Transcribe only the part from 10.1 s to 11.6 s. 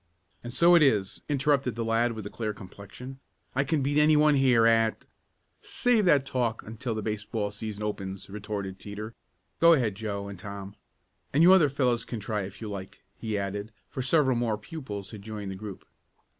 and Tom. And you